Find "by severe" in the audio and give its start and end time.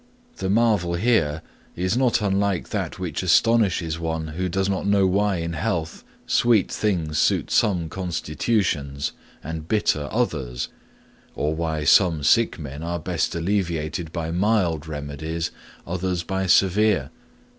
16.23-17.11